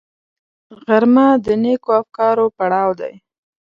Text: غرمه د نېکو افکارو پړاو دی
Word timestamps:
غرمه 0.85 1.27
د 1.45 1.47
نېکو 1.63 1.89
افکارو 2.01 2.45
پړاو 2.57 2.89
دی 2.99 3.13